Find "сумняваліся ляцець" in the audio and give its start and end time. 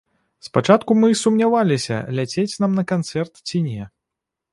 1.23-2.59